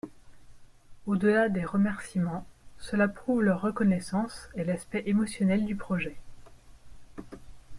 [1.05, 2.47] Au-delà des remerciements,
[2.79, 6.17] cela prouve leur reconnaissance et l'aspect émotionnel du projet.